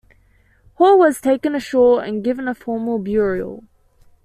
Hall 0.79 0.97
was 0.97 1.21
taken 1.21 1.53
ashore 1.53 2.03
and 2.03 2.23
given 2.23 2.47
a 2.47 2.55
formal 2.55 2.97
burial. 2.97 3.63